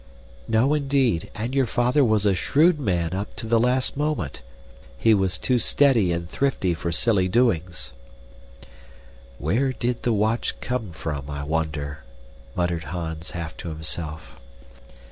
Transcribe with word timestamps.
"No, 0.47 0.73
indeed, 0.73 1.29
and 1.35 1.53
your 1.53 1.67
father 1.67 2.03
was 2.03 2.25
a 2.25 2.33
shrewd 2.33 2.79
man 2.79 3.13
up 3.13 3.35
to 3.35 3.45
the 3.45 3.59
last 3.59 3.95
moment. 3.95 4.41
He 4.97 5.13
was 5.13 5.37
too 5.37 5.59
steady 5.59 6.11
and 6.11 6.27
thrifty 6.27 6.73
for 6.73 6.91
silly 6.91 7.27
doings." 7.27 7.93
"Where 9.37 9.71
did 9.71 10.01
the 10.01 10.11
watch 10.11 10.59
come 10.59 10.91
from, 10.91 11.29
I 11.29 11.43
wonder," 11.43 12.03
muttered 12.55 12.85
Hans, 12.85 13.29
half 13.37 13.55
to 13.57 13.69
himself. 13.69 14.39